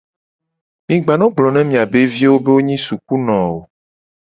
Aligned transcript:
Mi 0.87 0.95
gba 1.03 1.13
no 1.19 1.27
gblona 1.35 1.61
miabe 1.69 2.01
viwo 2.13 2.35
gbede 2.35 2.43
be 2.45 2.51
wo 2.55 2.61
nyi 2.67 2.77
sukuno 2.85 3.35
o. 3.51 3.53